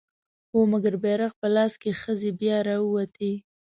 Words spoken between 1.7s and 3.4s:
که ښځې بيا راووتې